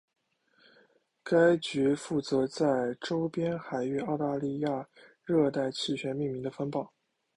[1.23, 4.87] 该局负责在周边海域澳大利亚
[5.23, 6.91] 热带气旋命名的风暴。